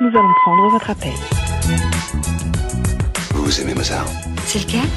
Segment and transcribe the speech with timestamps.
[0.00, 1.12] nous allons prendre votre appel.
[3.32, 4.06] Vous aimez Mozart
[4.44, 4.88] C'est lequel?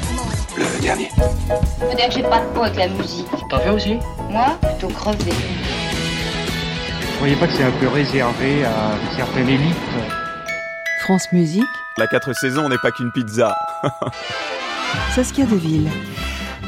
[0.56, 1.08] Le dernier.
[1.08, 3.26] Faut dire que j'ai pas de peau avec la musique.
[3.48, 3.98] T'en fais aussi?
[4.28, 5.30] Moi, plutôt crevé.
[5.30, 9.76] Vous croyez pas que c'est un peu réservé à une certaine élite
[11.04, 11.64] France Musique,
[11.98, 13.54] La 4 saisons n'est pas qu'une pizza.
[15.14, 15.90] Saskia Deville.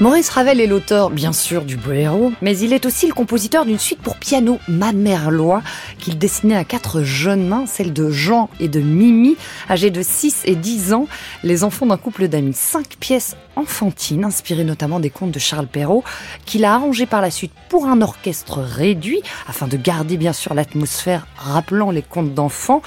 [0.00, 3.78] Maurice Ravel est l'auteur, bien sûr, du Boléro, mais il est aussi le compositeur d'une
[3.78, 5.62] suite pour piano, Ma mère loi,
[5.98, 9.36] qu'il dessinait à quatre jeunes mains, celle de Jean et de Mimi,
[9.70, 11.06] âgés de 6 et 10 ans,
[11.44, 12.54] les enfants d'un couple d'amis.
[12.54, 16.04] Cinq pièces enfantines, inspirées notamment des contes de Charles Perrault,
[16.46, 20.54] qu'il a arrangées par la suite pour un orchestre réduit, afin de garder bien sûr
[20.54, 22.82] l'atmosphère rappelant les contes d'enfants.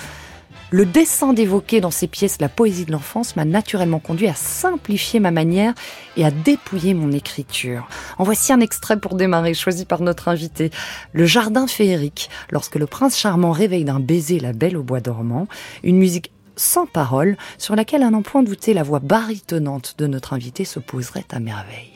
[0.75, 5.21] Le dessin d'évoquer dans ces pièces la poésie de l'enfance m'a naturellement conduit à simplifier
[5.21, 5.73] ma manière
[6.17, 7.87] et à dépouiller mon écriture.
[8.17, 10.71] En voici un extrait pour démarrer, choisi par notre invité.
[11.13, 15.47] Le jardin féerique, lorsque le prince charmant réveille d'un baiser la belle au bois dormant,
[15.81, 20.33] une musique sans parole sur laquelle un n'en point douter la voix baritonnante de notre
[20.33, 21.94] invité se poserait à merveille.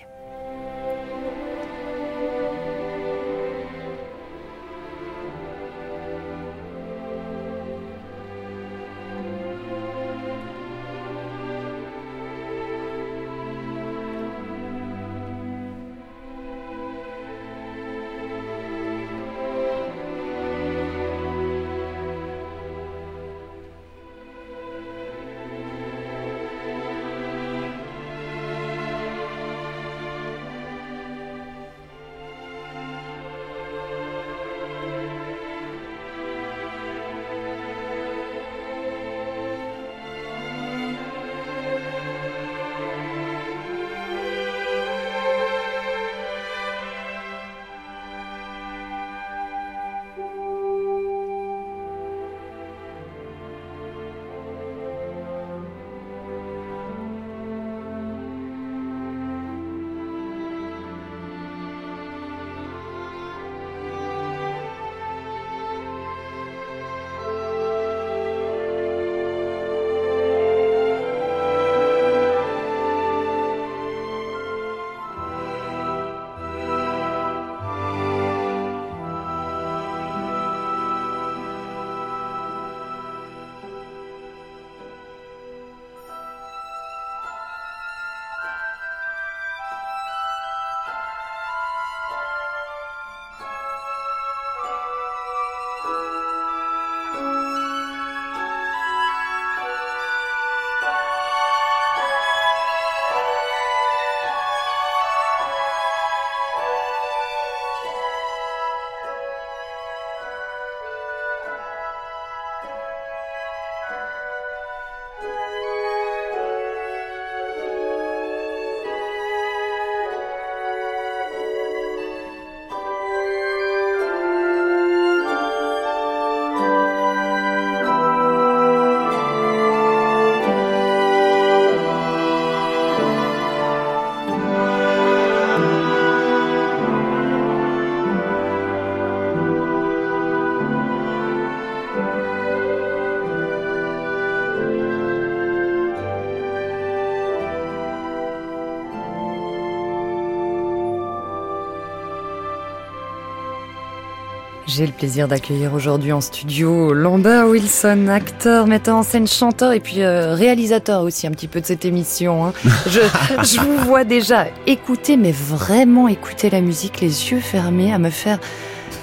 [154.80, 159.82] J'ai le plaisir d'accueillir aujourd'hui en studio Lambert Wilson, acteur, metteur en scène, chanteur et
[159.82, 162.46] puis euh, réalisateur aussi un petit peu de cette émission.
[162.46, 162.54] Hein.
[162.88, 163.02] Je,
[163.44, 168.10] je vous vois déjà écouter, mais vraiment écouter la musique, les yeux fermés, à me
[168.10, 168.40] faire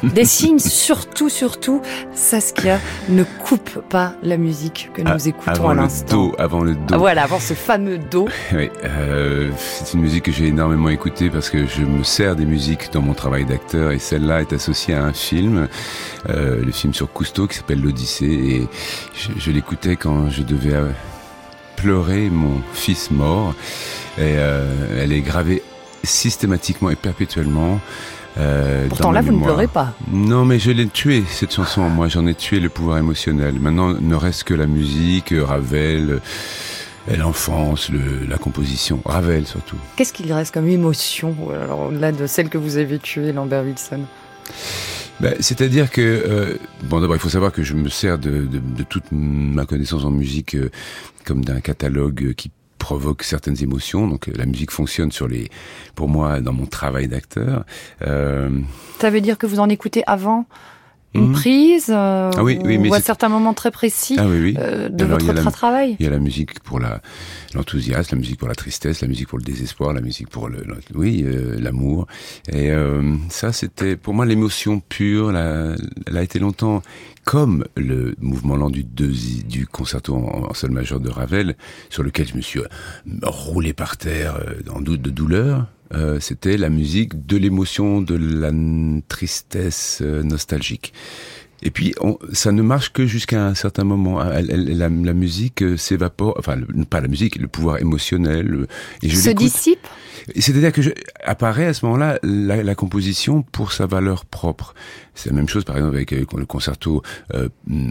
[0.03, 1.81] des signes, surtout, surtout,
[2.15, 2.79] Saskia
[3.09, 6.33] ne coupe pas la musique que nous Ah, écoutons avant à le l'instant.
[6.38, 6.81] avant le do.
[6.93, 8.29] Ah, Voilà, avant ce fameux do.
[8.53, 12.44] Oui, euh, c'est une musique que j'ai énormément écoutée parce que je me sers des
[12.47, 15.69] musiques dans mon travail d'acteur et celle-là est associée à un film,
[16.29, 18.69] euh, le film sur Cousteau qui s'appelle l'Odyssée et
[19.15, 20.88] je, je l'écoutais quand je devais euh,
[21.77, 23.55] pleurer mon fils mort
[24.19, 24.33] et
[24.99, 25.62] elle est gravée
[26.03, 27.79] systématiquement et perpétuellement
[28.38, 29.94] Euh, Pourtant là, vous ne pleurez pas.
[30.12, 31.88] Non, mais je l'ai tué, cette chanson.
[31.88, 33.55] Moi, j'en ai tué le pouvoir émotionnel.
[33.61, 36.21] Maintenant, ne reste que la musique, euh, Ravel,
[37.11, 39.00] euh, l'enfance, le- la composition.
[39.05, 39.77] Ravel, surtout.
[39.97, 44.00] Qu'est-ce qu'il reste comme émotion, alors, au-delà de celle que vous avez tuée, Lambert Wilson?
[45.21, 48.59] Ben, C'est-à-dire que, euh, bon, d'abord, il faut savoir que je me sers de, de,
[48.59, 50.71] de toute ma connaissance en musique euh,
[51.25, 52.50] comme d'un catalogue euh, qui
[52.87, 54.06] provoque certaines émotions.
[54.06, 55.50] Donc, euh, la musique fonctionne sur les,
[55.97, 57.65] pour moi, dans mon travail d'acteur.
[58.03, 58.49] Euh,
[59.00, 60.47] Ça veut dire que vous en écoutez avant
[61.16, 61.32] une Mhm.
[61.32, 64.88] prise euh, Ah oui, oui, mais ou à certains moments très précis ah oui, euh,
[64.88, 66.78] de Alors, votre la- travail Il y a la musique pour
[67.54, 70.58] l'enthousiasme, la musique pour la tristesse, la musique pour le désespoir, la musique pour le,
[70.64, 72.06] le- oui euh, l'amour.
[72.48, 75.32] Et euh, ça, c'était pour moi l'émotion pure.
[75.32, 75.74] La,
[76.06, 76.82] elle a été longtemps
[77.24, 81.56] comme le mouvement lent du deuxi- du concerto en, en sol majeur de Ravel,
[81.90, 82.66] sur lequel je me suis euh,
[83.22, 85.66] roulé par terre euh, en doute de douleur.
[85.94, 88.50] Euh, c'était la musique de l'émotion, de la
[89.09, 90.93] tristesse euh, nostalgique.
[91.62, 94.23] Et puis, on, ça ne marche que jusqu'à un certain moment.
[94.31, 98.47] Elle- elle- la, la musique euh, s'évapore, enfin, le- pas la musique, le pouvoir émotionnel.
[98.47, 98.67] le-
[99.03, 99.87] et je Se dissipe?
[100.37, 100.91] C'est-à-dire que je,
[101.25, 104.75] apparaît à ce moment-là la, la composition pour sa valeur propre.
[105.15, 107.03] C'est la même chose, par exemple, avec le concerto
[107.35, 107.49] euh,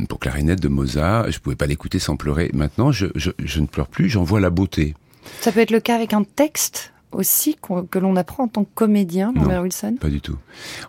[0.09, 1.31] pour clarinette de Mozart.
[1.31, 2.51] Je pouvais pas l'écouter sans pleurer.
[2.53, 4.93] Maintenant, je, je, je ne pleure plus, j'en vois la beauté.
[5.41, 6.91] Ça peut être le cas avec un texte?
[7.15, 7.55] Aussi
[7.89, 9.33] que l'on apprend en tant que comédien.
[9.35, 10.37] Lambert Wilson Pas du tout.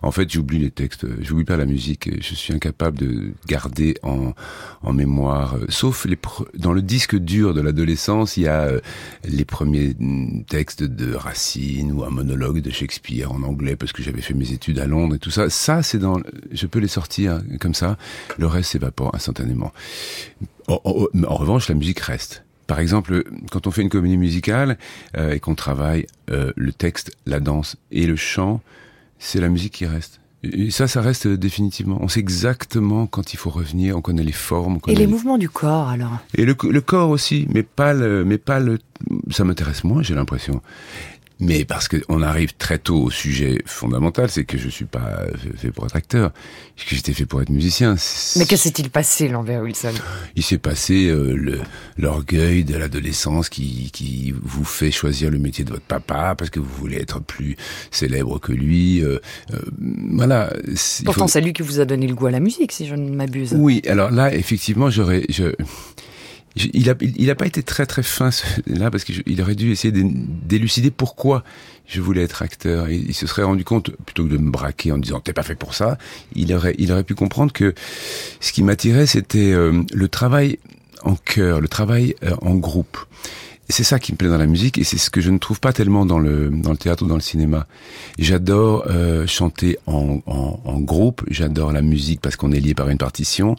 [0.01, 2.09] En fait, j'oublie les textes, j'oublie pas la musique.
[2.21, 4.33] Je suis incapable de garder en,
[4.83, 6.17] en mémoire, euh, sauf les
[6.55, 8.79] dans le disque dur de l'adolescence, il y a euh,
[9.23, 14.03] les premiers mm, textes de Racine ou un monologue de Shakespeare en anglais parce que
[14.03, 15.49] j'avais fait mes études à Londres et tout ça.
[15.49, 16.19] Ça, c'est dans,
[16.51, 17.97] je peux les sortir comme ça.
[18.37, 19.71] Le reste s'évapore instantanément.
[20.67, 22.43] En, en- en revanche, la musique reste.
[22.67, 24.77] Par exemple, quand on fait une comédie musicale
[25.17, 28.61] euh, et qu'on travaille euh, le texte, la danse et le chant,
[29.19, 30.19] c'est la musique qui reste.
[30.43, 31.97] Et ça, ça reste définitivement.
[32.01, 34.75] On sait exactement quand il faut revenir, on connaît les formes.
[34.75, 36.19] On Et connaît les mouvements du corps, alors?
[36.35, 38.77] Et le, le corps aussi, mais pas le, mais pas le.
[39.31, 40.61] Ça m'intéresse moins, j'ai l'impression.
[41.39, 45.19] Mais parce que on arrive très tôt au sujet fondamental, c'est que je suis pas
[45.55, 46.31] fait pour être acteur,
[46.75, 47.95] que j'étais fait pour être musicien.
[48.37, 49.93] Mais que s'est-il passé, Lambert Wilson?
[50.35, 51.61] Il s'est passé euh,
[51.97, 56.59] l'orgueil de l'adolescence qui qui vous fait choisir le métier de votre papa parce que
[56.59, 57.55] vous voulez être plus
[57.91, 59.03] célèbre que lui.
[59.03, 59.19] euh,
[59.53, 59.59] euh,
[60.13, 60.51] voilà.
[61.05, 62.95] Pourtant, faut- c'est lui qui vous a donné le goût à la musique, si je
[62.95, 63.53] ne m'abuse.
[63.55, 65.53] oui, alors là, effectivement, j'aurais, je-
[66.73, 68.29] il a, il a pas été très très fin
[68.67, 71.43] là parce qu'il aurait dû essayer d'é- d'élucider pourquoi
[71.87, 72.87] je voulais être acteur.
[72.87, 75.43] Et il se serait rendu compte plutôt que de me braquer en disant t'es pas
[75.43, 75.97] fait pour ça.
[76.35, 77.73] Il aurait, il aurait pu comprendre que
[78.39, 80.59] ce qui m'attirait c'était euh, le travail
[81.03, 82.97] en chœur, le travail euh, en groupe.
[83.69, 85.59] C'est ça qui me plaît dans la musique et c'est ce que je ne trouve
[85.59, 87.67] pas tellement dans le dans le théâtre ou dans le cinéma.
[88.17, 92.87] J'adore euh, chanter en, en, en groupe, j'adore la musique parce qu'on est lié par
[92.87, 93.57] une partition.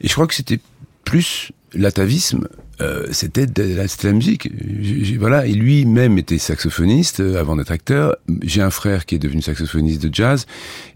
[0.00, 0.60] Et je crois que c'était
[1.04, 2.48] plus l'atavisme,
[2.80, 4.48] euh, c'était de la, la musique.
[4.80, 8.16] J'ai- j'ai- voilà, et lui-même était saxophoniste euh, avant d'être acteur.
[8.42, 10.46] J'ai un frère qui est devenu saxophoniste de jazz.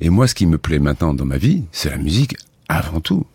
[0.01, 2.37] Et moi, ce qui me plaît maintenant dans ma vie, c'est la musique
[2.69, 3.27] avant tout.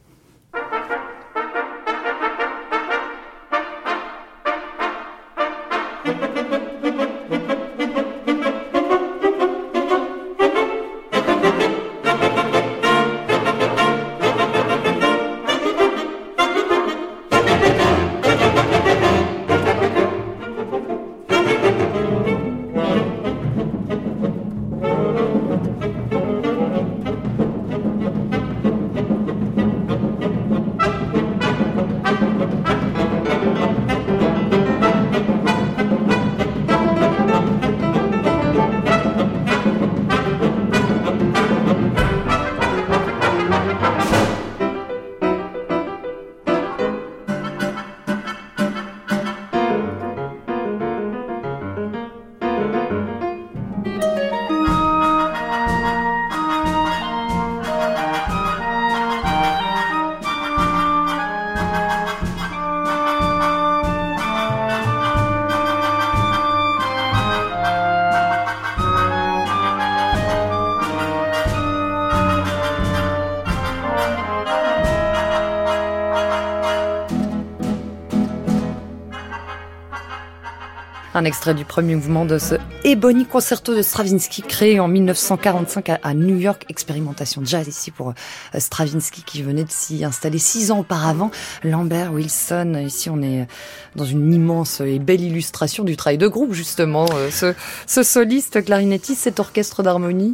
[81.18, 86.14] Un extrait du premier mouvement de ce Ebony Concerto de Stravinsky, créé en 1945 à,
[86.14, 86.64] New York.
[86.70, 91.32] Expérimentation jazz ici pour euh, Stravinsky qui venait de s'y installer six ans auparavant.
[91.64, 93.48] Lambert Wilson, ici on est
[93.96, 97.08] dans une immense et belle illustration du travail de groupe justement.
[97.16, 97.56] Euh, Ce,
[97.88, 100.34] ce soliste clarinettiste, cet orchestre d'harmonie.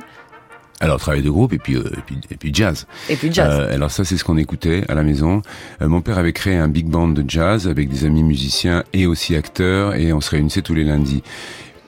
[0.79, 2.87] Alors travail de groupe et puis euh, et puis, et puis jazz.
[3.09, 3.49] Et puis jazz.
[3.49, 5.41] Euh, alors ça c'est ce qu'on écoutait à la maison.
[5.81, 9.05] Euh, mon père avait créé un big band de jazz avec des amis musiciens et
[9.05, 11.23] aussi acteurs et on se réunissait tous les lundis.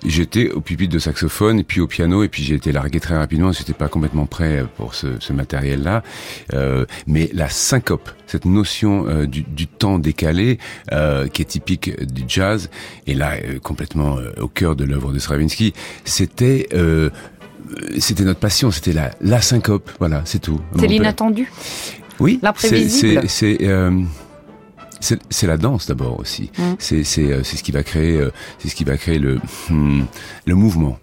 [0.07, 3.17] J'étais au pupitre de saxophone et puis au piano et puis j'ai été largué très
[3.17, 3.51] rapidement.
[3.51, 6.03] J'étais pas complètement prêt pour ce, ce matériel-là,
[6.53, 10.59] euh, mais la syncope, cette notion euh, du, du, temps décalé
[10.91, 12.69] euh, qui est typique du jazz,
[13.07, 15.73] et là euh, complètement euh, au cœur de l'œuvre de Stravinsky,
[16.03, 16.67] c'était
[18.00, 20.60] c'était notre passion, c'était la, la syncope, voilà, c'est tout.
[20.77, 21.51] C'est l'inattendu.
[22.19, 23.24] Oui, l'imprévisible.
[23.27, 23.60] C'est
[25.29, 26.50] c'est la danse d'abord aussi.
[26.57, 26.63] Mmh.
[26.79, 28.27] C'est c'est ce qui va créer
[28.60, 30.03] c'est ce qui va créer le hmm,
[30.45, 30.98] le mouvement.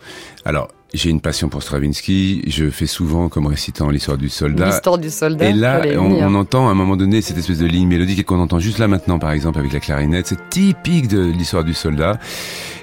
[0.45, 2.42] Alors j'ai une passion pour Stravinsky.
[2.47, 4.66] Je fais souvent comme récitant l'histoire du soldat.
[4.66, 5.49] L'histoire du soldat.
[5.49, 8.40] Et là, on, on, entend à un moment donné cette espèce de ligne mélodique qu'on
[8.40, 10.26] entend juste là maintenant, par exemple, avec la clarinette.
[10.26, 12.19] C'est typique de l'histoire du soldat.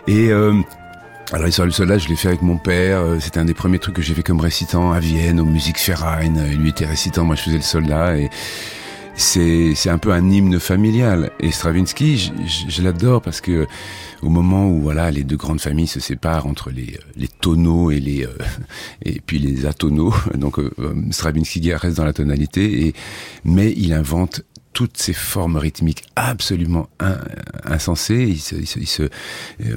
[0.07, 0.53] Et euh,
[1.31, 3.03] alors l'histoire du soldat, je l'ai fait avec mon père.
[3.19, 6.43] C'était un des premiers trucs que j'ai fait comme récitant à Vienne, aux musiques Verein.
[6.55, 8.17] Lui était récitant, moi je faisais le soldat.
[8.17, 8.29] Et
[9.19, 11.31] c'est c'est un peu un hymne familial.
[11.39, 13.67] Et Stravinsky, je, je, je l'adore parce que
[14.21, 17.99] au moment où voilà les deux grandes familles se séparent entre les les tonneaux et
[17.99, 18.37] les euh,
[19.03, 20.71] et puis les atonaux, donc euh,
[21.11, 22.93] Stravinsky reste dans la tonalité et
[23.43, 24.41] mais il invente
[24.73, 27.17] toutes ces formes rythmiques absolument in,
[27.65, 28.25] insensées.
[28.29, 29.75] Il se, il se, il se, euh,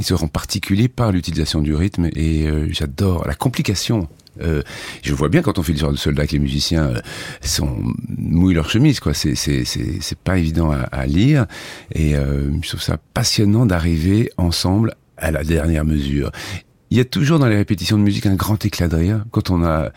[0.00, 4.08] se par l'utilisation du rythme et euh, j'adore la complication.
[4.40, 4.62] Euh,
[5.02, 7.00] je vois bien quand on fait l'histoire de soldats que les musiciens euh,
[7.42, 7.76] sont
[8.08, 9.12] mouillent leur chemise quoi.
[9.12, 11.46] C'est c'est c'est pas évident à, lire
[11.94, 16.30] et je trouve ça passionnant d'arriver ensemble à la dernière mesure.
[16.90, 19.50] Il y a toujours dans les répétitions de musique un grand éclat de rire quand
[19.50, 19.90] on a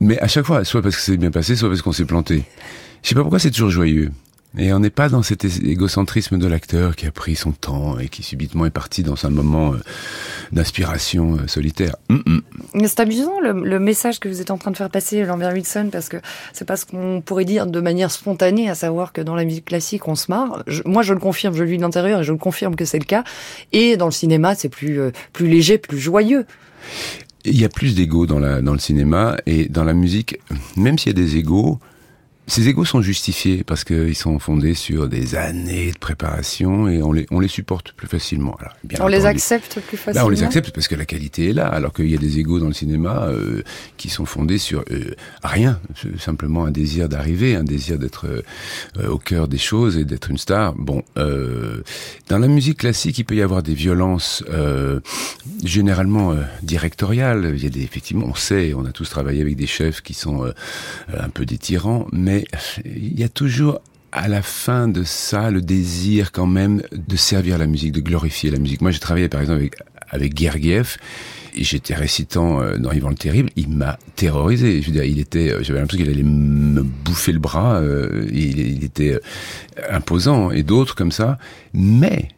[0.00, 2.44] mais à chaque fois soit parce que c'est bien passé soit parce qu'on s'est planté
[3.04, 4.10] je sais pas pourquoi c'est toujours joyeux
[4.56, 8.08] et on n'est pas dans cet égocentrisme de l'acteur qui a pris son temps et
[8.08, 9.78] qui subitement est parti dans un moment euh,
[10.52, 11.96] d'inspiration euh, solitaire.
[12.08, 12.86] Mm -mm.
[12.86, 15.88] C'est amusant le, le, message que vous êtes en train de faire passer, Lambert Wilson,
[15.90, 16.18] parce que
[16.52, 19.64] c'est pas ce qu'on pourrait dire de manière spontanée, à savoir que dans la musique
[19.64, 20.62] classique, on se marre.
[20.68, 22.84] Je, moi, je le confirme, je le vis de l'intérieur et je le confirme que
[22.84, 23.24] c'est le cas.
[23.72, 26.44] Et dans le cinéma, c'est plus, euh, plus léger, plus joyeux.
[27.44, 30.38] Il y a plus d'ego dans, la, dans le cinéma et dans la musique,
[30.76, 31.80] même s'il y a des égos,
[32.46, 37.12] ces égos sont justifiés parce qu'ils sont fondés sur des années de préparation et on
[37.12, 38.54] les, on les supporte plus facilement.
[38.60, 40.20] Alors, bien on les accepte plus facilement.
[40.20, 42.38] Là, on les accepte parce que la qualité est là, alors qu'il y a des
[42.38, 43.62] égos dans le cinéma euh,
[43.96, 45.80] qui sont fondés sur euh, rien,
[46.18, 50.38] simplement un désir d'arriver, un désir d'être euh, au cœur des choses et d'être une
[50.38, 50.74] star.
[50.74, 54.44] Bon, dans la musique classique, il peut y avoir des violences
[55.62, 57.52] généralement directoriales.
[57.54, 60.14] Il y a des, effectivement, on sait, on a tous travaillé avec des chefs qui
[60.14, 60.52] sont
[61.12, 62.44] un peu des tyrans, mais mais
[62.84, 63.80] il y a toujours
[64.12, 68.50] à la fin de ça le désir quand même de servir la musique, de glorifier
[68.50, 68.80] la musique.
[68.80, 69.76] Moi, j'ai travaillé par exemple avec
[70.10, 70.96] avec Gergiev
[71.62, 74.82] j'étais récitant euh, dans Yvan le Terrible, il m'a terrorisé.
[74.82, 77.76] Je veux dire, il était, euh, j'avais l'impression qu'il allait me bouffer le bras.
[77.76, 79.18] Euh, il, était
[79.90, 81.38] imposant et d'autres comme ça.
[81.72, 82.28] Mais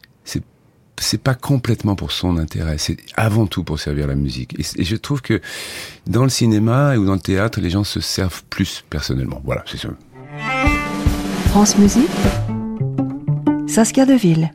[0.99, 4.55] c'est pas complètement pour son intérêt, c'est avant tout pour servir la musique.
[4.59, 5.41] Et, je trouve que
[6.07, 9.41] dans le cinéma ou dans le théâtre, les gens se servent plus personnellement.
[9.45, 9.89] Voilà, c'est ça.
[11.49, 12.09] France Musique,
[13.67, 14.51] Saskia Deville.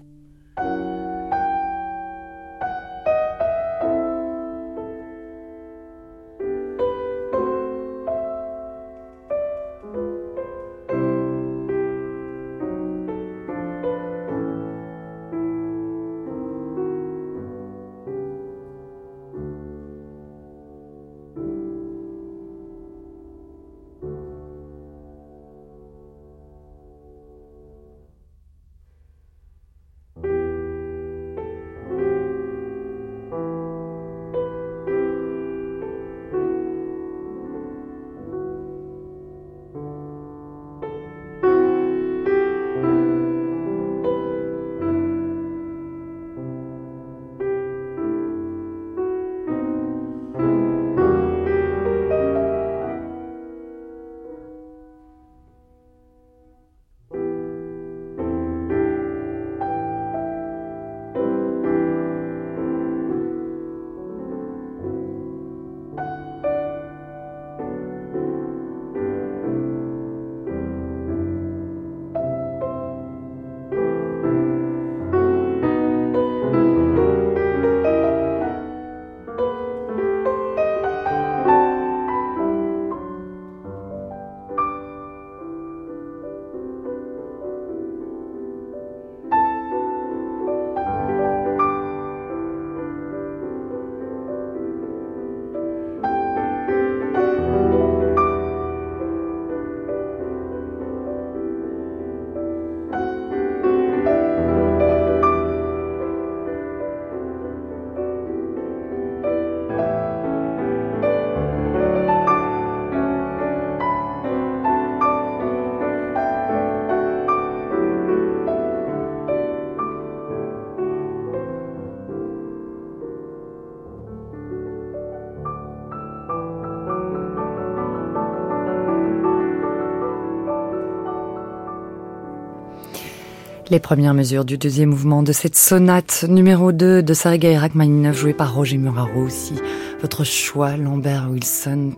[133.73, 138.35] Les premières mesures du deuxième mouvement de cette sonate numéro 2 de Sergei Rachmaninoff jouée
[138.35, 139.55] par Roger Muraro aussi.
[140.03, 141.95] Votre choix, Lambert Wilson.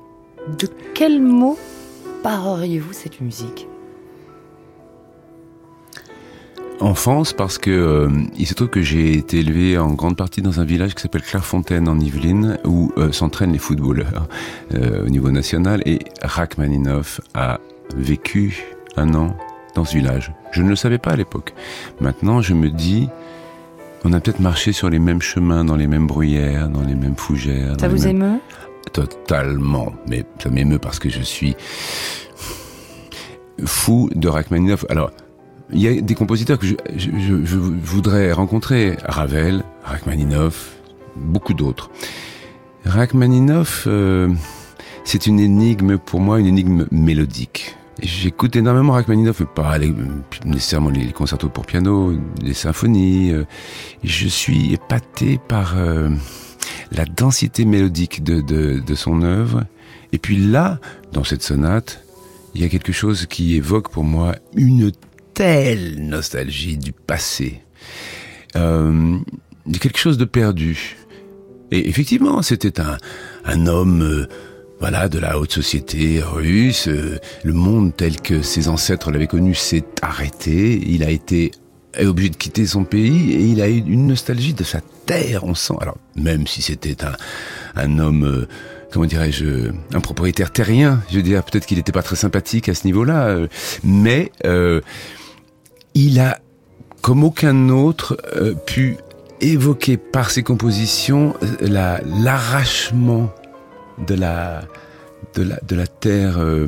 [0.57, 1.59] De quel mot
[2.23, 3.67] parleriez-vous cette musique?
[6.79, 10.61] Enfance parce que euh, il se trouve que j'ai été élevé en grande partie dans
[10.61, 14.29] un village qui s'appelle Clairefontaine en Yvelines où euh, s'entraînent les footballeurs
[14.75, 17.59] euh, au niveau national et Rachmaninoff a
[17.97, 18.65] vécu
[18.97, 19.37] un an
[19.75, 20.33] dans ce village.
[20.53, 21.55] Je ne le savais pas à l'époque.
[22.01, 23.09] Maintenant, je me dis,
[24.05, 27.17] on a peut-être marché sur les mêmes chemins, dans les mêmes bruyères, dans les mêmes
[27.17, 27.77] fougères.
[27.81, 28.39] Ça vous émeut?
[28.93, 29.93] Totalement.
[30.09, 31.57] Mais ça m'émeut parce que je suis
[33.65, 34.85] fou de Rachmaninoff.
[34.89, 35.11] Alors,
[35.73, 37.11] il y a des compositeurs que je, je,
[37.45, 38.97] je voudrais rencontrer.
[39.05, 40.77] Ravel, Rachmaninoff,
[41.17, 41.91] beaucoup d'autres.
[42.85, 44.29] Rachmaninoff, euh,
[45.05, 47.77] c'est une énigme pour moi, une énigme mélodique.
[48.03, 49.79] J'écoute énormément Rachmaninoff, pas
[50.45, 53.31] nécessairement les concertos pour piano, les symphonies.
[53.31, 53.45] Euh,
[54.03, 56.11] je suis épaté par euh,
[56.91, 59.65] la densité mélodique de, son œuvre.
[60.13, 60.81] Et puis là,
[61.13, 62.05] dans cette sonate,
[62.55, 64.93] il y a quelque chose qui évoque pour moi une
[65.35, 67.63] telle nostalgie du passé.
[68.57, 69.19] Euh,
[69.81, 70.97] quelque chose de perdu.
[71.71, 72.99] Et effectivement, c'était un,
[73.45, 74.29] un homme, euh,
[74.85, 76.89] voilà, de la haute société russe.
[76.89, 80.79] Euh, le monde tel que ses ancêtres l'avaient connu s'est arrêté.
[80.87, 81.53] Il a été
[81.99, 85.55] obligé de quitter son pays et il a eu une nostalgie de sa terre, on
[85.55, 85.73] sent.
[85.81, 87.15] Alors, même si c'était un,
[87.77, 88.47] un homme, euh,
[88.93, 92.75] comment dirais-je, un propriétaire terrien, je veux dire, peut-être qu'il n'était pas très sympathique à
[92.75, 93.49] ce niveau-là, euh,
[93.85, 94.33] mais
[95.95, 96.41] il a,
[97.01, 98.19] comme aucun autre,
[98.67, 98.99] pu
[99.41, 103.33] évoquer par ses compositions la l'arrachement
[104.07, 104.63] de la
[105.35, 106.67] de la de la terre euh,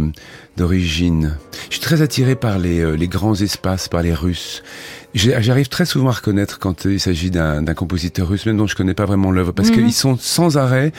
[0.57, 1.37] d'origine.
[1.69, 4.63] Je suis très attiré par les euh, les grands espaces, par les Russes.
[5.15, 8.77] J'arrive très souvent à reconnaître quand il s'agit d'un d'un compositeur russe, même dont je
[8.77, 9.75] connais pas vraiment l'œuvre, parce Mhm.
[9.77, 10.93] qu'ils sont sans arrêt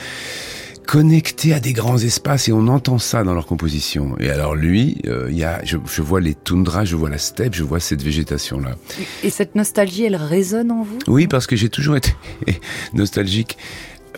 [0.86, 4.16] connectés à des grands espaces et on entend ça dans leur composition.
[4.18, 7.18] Et alors lui, euh, il y a, je, je vois les toundras, je vois la
[7.18, 8.76] steppe, je vois cette végétation là.
[9.22, 10.98] Et cette nostalgie, elle résonne en vous?
[11.06, 12.14] Oui, parce que j'ai toujours été
[12.94, 13.58] nostalgique.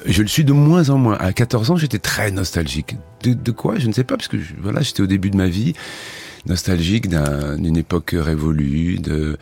[0.07, 1.17] Je le suis de moins en moins.
[1.19, 2.97] À 14 ans, j'étais très nostalgique.
[3.23, 3.79] De, de quoi?
[3.79, 5.75] Je ne sais pas, parce que je- voilà, j'étais au début de ma vie
[6.47, 8.99] nostalgique d'un- d'une époque révolue.
[8.99, 9.37] De,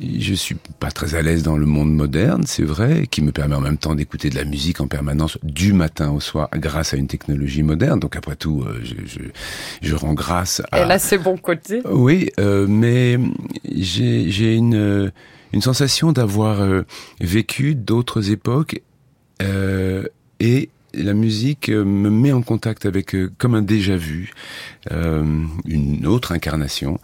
[0.00, 3.56] je suis pas très à l'aise dans le monde moderne, c'est vrai, qui me permet
[3.56, 6.96] en même temps d'écouter de la musique en permanence du matin au soir grâce à
[6.96, 8.00] une technologie moderne.
[8.00, 9.18] Donc après tout, euh, je, je,
[9.82, 10.78] je rends grâce à...
[10.78, 11.82] Elle a ses bons côtés.
[11.90, 13.18] Oui, euh, mais
[13.70, 15.12] j'ai une
[15.52, 16.82] une sensation d'avoir euh,
[17.20, 18.82] vécu d'autres époques
[19.40, 20.04] euh,
[20.40, 24.32] et la musique euh, me met en contact avec euh, comme un déjà vu,
[24.90, 26.98] euh, une autre incarnation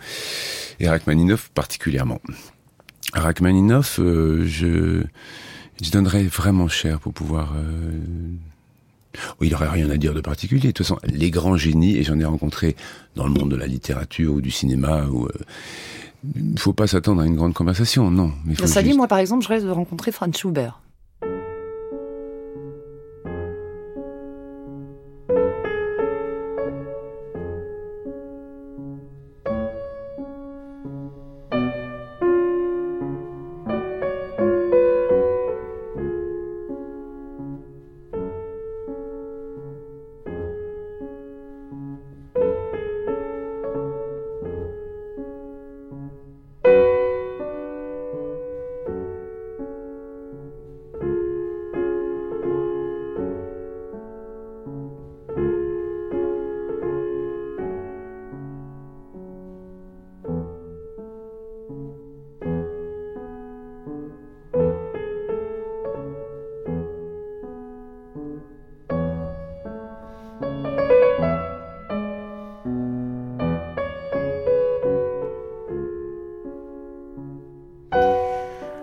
[0.81, 2.21] et Rachmaninoff particulièrement.
[3.13, 5.03] Rachmaninoff, euh, je
[5.83, 8.01] je donnerais vraiment cher pour pouvoir euh,
[9.41, 10.69] Oh, il aurait rien à dire de particulier.
[10.69, 12.77] De toute façon, les grands génies, et j'en ai rencontré
[13.15, 15.29] dans le monde de la littérature ou du cinéma, euh,
[16.35, 18.33] il faut pas s'attendre à une grande conversation, non.
[18.45, 20.81] Mais faut Ça dit, juste- moi par exemple, je rêve de rencontrer Franz Schubert.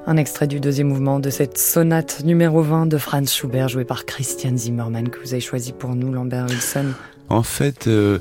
[0.06, 4.06] Un extrait du deuxième mouvement de cette sonate numéro 20 de Franz Schubert, jouée par
[4.06, 6.88] Christian Zimmermann, que vous avez choisi pour nous, Lambert Wilson.
[7.30, 8.20] En fait, euh,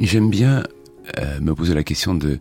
[0.00, 0.64] j'aime bien
[1.18, 2.40] euh, me poser la question de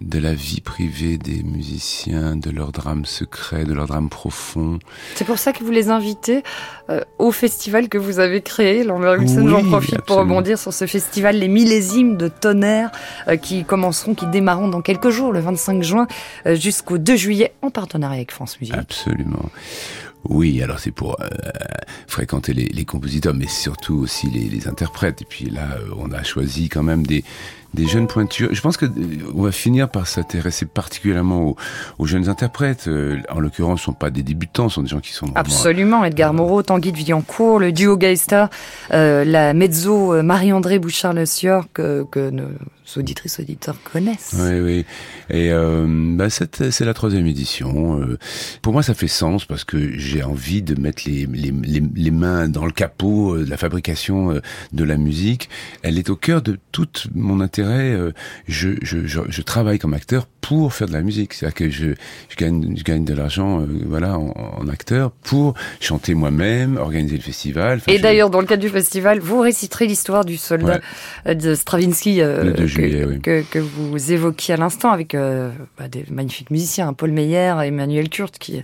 [0.00, 4.78] de la vie privée des musiciens, de leur drame secret, de leur drame profond.
[5.14, 6.42] C'est pour ça que vous les invitez
[6.90, 9.42] euh, au festival que vous avez créé, Lambert Wilson.
[9.42, 12.90] Oui, J'en profite pour rebondir sur ce festival, les millésimes de tonnerre,
[13.28, 16.06] euh, qui commenceront, qui démarreront dans quelques jours, le 25 juin
[16.46, 18.76] euh, jusqu'au 2 juillet, en partenariat avec France Musique.
[18.76, 19.50] Absolument.
[20.26, 21.28] Oui, alors c'est pour euh,
[22.06, 25.20] fréquenter les, les compositeurs, mais surtout aussi les, les interprètes.
[25.22, 27.24] Et puis là, on a choisi quand même des,
[27.74, 28.48] des jeunes pointures.
[28.52, 28.90] Je pense que euh,
[29.34, 31.56] on va finir par s'intéresser particulièrement aux,
[31.98, 32.86] aux jeunes interprètes.
[32.86, 36.04] Euh, en l'occurrence, ce sont pas des débutants, ce sont des gens qui sont Absolument,
[36.04, 38.48] Edgar Moreau, Tanguy de Villancourt, le duo Geista,
[38.92, 42.48] euh, la mezzo euh, Marie-André Bouchard-Le Sieur que, que nos
[42.96, 44.34] auditrices auditeurs connaissent.
[44.38, 44.86] Oui, oui.
[45.30, 48.00] Et euh, bah, c'est la troisième édition.
[48.00, 48.18] Euh,
[48.62, 52.10] pour moi, ça fait sens parce que j'ai envie de mettre les, les, les, les
[52.10, 54.40] mains dans le capot euh, de la fabrication euh,
[54.72, 55.48] de la musique.
[55.82, 57.63] Elle est au cœur de tout mon intérêt.
[57.68, 58.12] Euh,
[58.48, 61.32] Je, je, je, je travaille comme acteur pour faire de la musique.
[61.32, 61.86] C'est-à-dire que je,
[62.28, 67.16] je gagne, je gagne de l'argent, euh, voilà, en, en acteur pour chanter moi-même, organiser
[67.16, 67.78] le festival.
[67.78, 70.80] Enfin, Et d'ailleurs, dans le cadre du festival, vous réciterez l'histoire du soldat
[71.26, 73.20] euh, de Stravinsky euh, Le 2 que, juillet, oui.
[73.20, 77.54] que, que vous évoquiez à l'instant avec euh, bah, des magnifiques musiciens, hein, Paul Meyer,
[77.64, 78.62] Emmanuel Kurt, qui,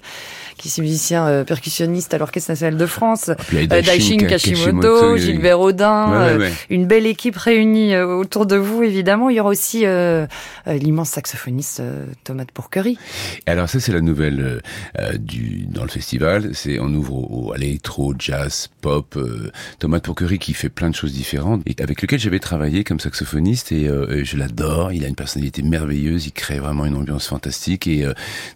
[0.59, 4.19] qui est musicien percussionniste à l'Orchestre national de France, Puis il y a euh, Daishin
[4.19, 6.53] Kashimoto, Gilbert Audin, Ouais, ouais, ouais.
[6.69, 9.31] une belle équipe réunie autour de vous, évidemment.
[9.31, 10.27] Il y aura aussi euh,
[10.67, 12.99] euh, l'immense saxophoniste euh, Thomas de Pourquerie.
[13.47, 14.61] Alors ça c'est la nouvelle
[14.99, 19.19] euh, du dans le festival, c'est on ouvre au, à l'électro, jazz, pop,
[19.79, 23.73] Thomas Pourquerie qui fait plein de choses différentes et avec lequel j'avais travaillé comme saxophoniste
[23.73, 23.89] et
[24.25, 28.07] je l'adore, il a une personnalité merveilleuse, il crée vraiment une ambiance fantastique et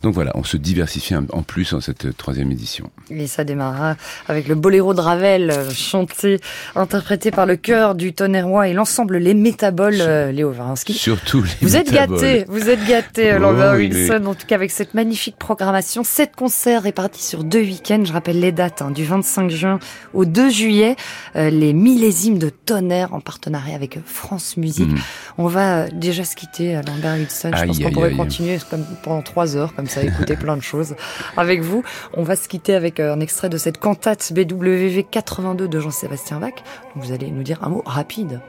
[0.03, 2.91] donc voilà, on se diversifie en plus en cette troisième édition.
[3.11, 3.97] Et ça démarrera
[4.29, 6.41] avec le boléro de Ravel, chanté,
[6.75, 10.93] interprété par le chœur du Tonnerrois et l'ensemble Les Métaboles, euh, Léo Varinsky.
[10.95, 14.55] Surtout les Vous êtes gâtés, vous êtes gâtés, Oh, Lambert oui, Wilson, en tout cas
[14.57, 16.05] avec cette magnifique programmation.
[16.05, 19.79] Sept concerts répartis sur deux week-ends, je rappelle les dates, hein, du 25 juin
[20.13, 20.97] au 2 juillet,
[21.37, 24.91] euh, les millésimes de tonnerre en partenariat avec France Musique.
[24.91, 24.99] Mhm.
[25.39, 27.51] On va euh, déjà se quitter, Lambert Wilson.
[27.55, 28.17] Je Aïe, pense qu'on pourrait aïe.
[28.17, 30.95] continuer comme pendant trois heures, comme ça, écouter plein de choses
[31.37, 31.83] avec vous.
[32.15, 36.53] On va se quitter avec un extrait de cette cantate BWV 82 de Jean-Sébastien Bach.
[36.97, 38.41] Vous allez nous dire un mot rapide.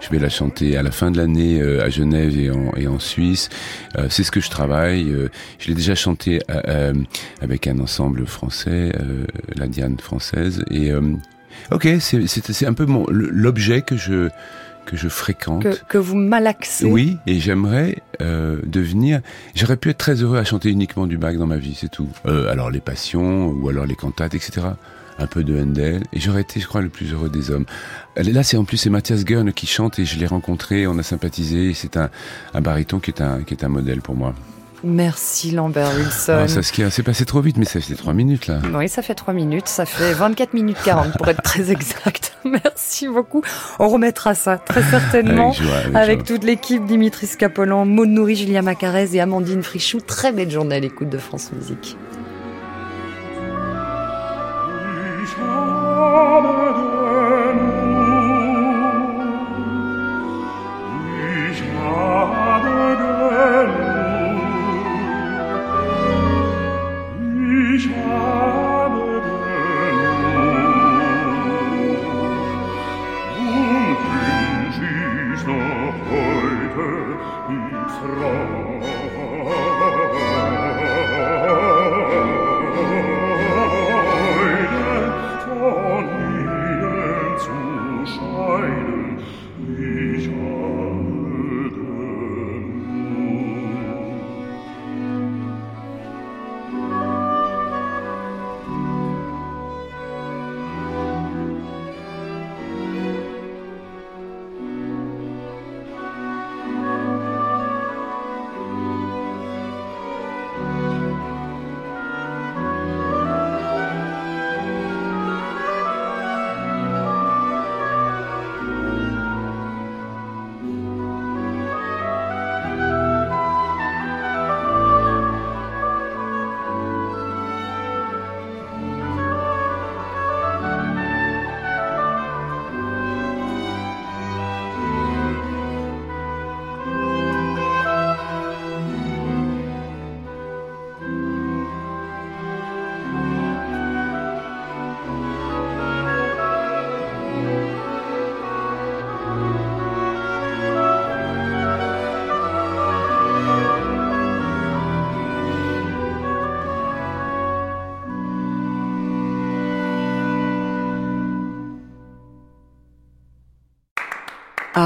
[0.00, 2.86] Je vais la chanter à la fin de l'année euh, à Genève et en, et
[2.86, 3.48] en Suisse.
[3.98, 5.10] Euh, c'est ce que je travaille.
[5.10, 6.40] Euh, je l'ai déjà chanté
[7.40, 8.92] avec un ensemble français,
[9.56, 10.64] la Diane française.
[10.70, 10.92] Et
[11.70, 14.28] ok, c'est un peu l'objet que je
[14.84, 15.62] que je fréquente.
[15.62, 16.86] Que, que vous malaxez.
[16.86, 19.20] Oui, et j'aimerais euh, devenir.
[19.54, 22.08] J'aurais pu être très heureux à chanter uniquement du Bach dans ma vie, c'est tout.
[22.26, 24.66] Euh, alors les passions ou alors les cantates, etc.
[25.18, 27.66] Un peu de Handel, et j'aurais été, je crois, le plus heureux des hommes.
[28.16, 31.02] Là, c'est en plus c'est Mathias Gern qui chante et je l'ai rencontré, on a
[31.04, 31.70] sympathisé.
[31.70, 32.10] et C'est un,
[32.52, 34.34] un baryton qui est un qui est un modèle pour moi.
[34.86, 36.40] Merci Lambert Wilson.
[36.42, 38.60] Ah, Saskia, c'est passé trop vite, mais ça fait trois minutes là.
[38.74, 42.36] Oui, ça fait 3 minutes, ça fait 24 minutes 40 pour être très exact.
[42.44, 43.40] Merci beaucoup.
[43.78, 46.26] On remettra ça très certainement Avec joie, avec avec joie.
[46.36, 50.00] toute l'équipe Dimitri Scapolan, Maud Nourri, Julia Macarez et Amandine Frichou.
[50.02, 51.96] Très belle journée à l'écoute de France Musique.
[76.10, 76.86] heute
[77.50, 80.03] ins Rad.